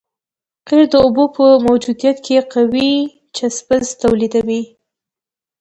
[0.67, 2.91] قیر د اوبو په موجودیت کې قوي
[3.35, 4.61] چسپش تولیدوي